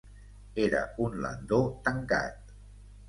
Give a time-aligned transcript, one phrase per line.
[0.63, 2.57] Era un landó tancat.